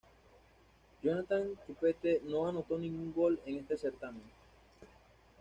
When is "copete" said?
1.67-2.23